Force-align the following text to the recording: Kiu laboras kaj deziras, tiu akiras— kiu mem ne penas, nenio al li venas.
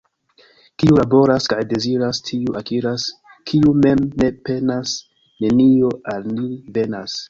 Kiu 0.83 0.95
laboras 0.99 1.49
kaj 1.53 1.59
deziras, 1.75 2.23
tiu 2.31 2.57
akiras— 2.63 3.07
kiu 3.53 3.77
mem 3.85 4.05
ne 4.23 4.33
penas, 4.49 4.99
nenio 5.45 5.97
al 6.17 6.31
li 6.39 6.53
venas. 6.83 7.19